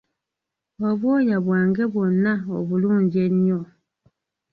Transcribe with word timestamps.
Obwoya 0.87 1.37
bwange 1.45 1.83
bwonna 1.93 2.33
obulungi 2.57 3.17
ennyo! 3.27 3.59